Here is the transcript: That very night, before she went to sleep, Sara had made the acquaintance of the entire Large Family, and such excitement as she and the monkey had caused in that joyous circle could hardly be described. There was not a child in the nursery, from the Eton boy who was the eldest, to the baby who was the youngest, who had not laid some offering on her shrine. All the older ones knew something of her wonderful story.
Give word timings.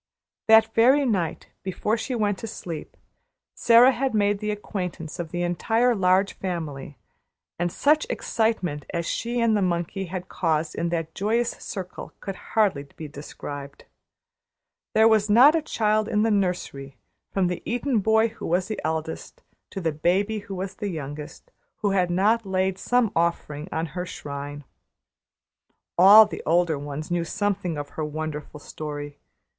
That 0.47 0.73
very 0.73 1.05
night, 1.05 1.49
before 1.61 1.95
she 1.95 2.15
went 2.15 2.39
to 2.39 2.47
sleep, 2.47 2.97
Sara 3.53 3.91
had 3.91 4.15
made 4.15 4.39
the 4.39 4.49
acquaintance 4.49 5.19
of 5.19 5.29
the 5.29 5.43
entire 5.43 5.93
Large 5.93 6.33
Family, 6.33 6.97
and 7.59 7.71
such 7.71 8.07
excitement 8.09 8.87
as 8.89 9.05
she 9.05 9.39
and 9.39 9.55
the 9.55 9.61
monkey 9.61 10.05
had 10.05 10.27
caused 10.27 10.73
in 10.73 10.89
that 10.89 11.13
joyous 11.13 11.51
circle 11.51 12.13
could 12.19 12.35
hardly 12.35 12.87
be 12.95 13.07
described. 13.07 13.85
There 14.95 15.07
was 15.07 15.29
not 15.29 15.53
a 15.53 15.61
child 15.61 16.07
in 16.07 16.23
the 16.23 16.31
nursery, 16.31 16.97
from 17.31 17.45
the 17.45 17.61
Eton 17.63 17.99
boy 17.99 18.29
who 18.29 18.47
was 18.47 18.69
the 18.69 18.81
eldest, 18.83 19.43
to 19.69 19.79
the 19.79 19.91
baby 19.91 20.39
who 20.39 20.55
was 20.55 20.73
the 20.73 20.89
youngest, 20.89 21.51
who 21.83 21.91
had 21.91 22.09
not 22.09 22.43
laid 22.43 22.79
some 22.79 23.11
offering 23.15 23.69
on 23.71 23.85
her 23.93 24.07
shrine. 24.07 24.63
All 25.95 26.25
the 26.25 26.41
older 26.43 26.79
ones 26.79 27.11
knew 27.11 27.23
something 27.23 27.77
of 27.77 27.89
her 27.89 28.03
wonderful 28.03 28.59
story. 28.59 29.19